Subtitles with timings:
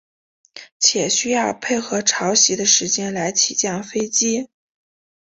[0.79, 4.49] 且需要配合潮汐的时间来起降飞机。